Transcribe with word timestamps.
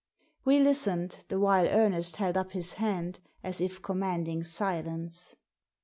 We 0.43 0.59
listened 0.59 1.25
the 1.27 1.39
while 1.39 1.67
Ernest 1.67 2.15
held 2.15 2.35
up 2.35 2.53
his 2.53 2.73
hand, 2.73 3.19
as 3.43 3.61
if 3.61 3.83
commanding 3.83 4.43
silence. 4.43 5.35